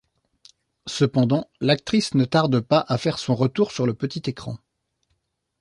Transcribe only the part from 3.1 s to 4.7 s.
son retour sur le petit écran.